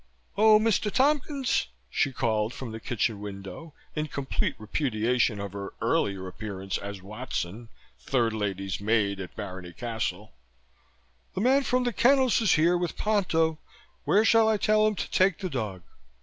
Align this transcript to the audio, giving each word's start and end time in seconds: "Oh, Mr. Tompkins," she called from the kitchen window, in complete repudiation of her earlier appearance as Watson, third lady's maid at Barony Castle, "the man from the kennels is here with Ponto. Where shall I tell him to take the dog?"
"Oh, 0.35 0.57
Mr. 0.57 0.91
Tompkins," 0.91 1.67
she 1.91 2.11
called 2.11 2.55
from 2.55 2.71
the 2.71 2.79
kitchen 2.79 3.21
window, 3.21 3.75
in 3.95 4.07
complete 4.07 4.55
repudiation 4.57 5.39
of 5.39 5.53
her 5.53 5.75
earlier 5.79 6.27
appearance 6.27 6.79
as 6.79 7.03
Watson, 7.03 7.69
third 7.99 8.33
lady's 8.33 8.81
maid 8.81 9.19
at 9.19 9.35
Barony 9.35 9.73
Castle, 9.73 10.33
"the 11.35 11.41
man 11.41 11.61
from 11.61 11.83
the 11.83 11.93
kennels 11.93 12.41
is 12.41 12.55
here 12.55 12.79
with 12.79 12.97
Ponto. 12.97 13.59
Where 14.03 14.25
shall 14.25 14.49
I 14.49 14.57
tell 14.57 14.87
him 14.87 14.95
to 14.95 15.11
take 15.11 15.37
the 15.37 15.51
dog?" 15.51 15.83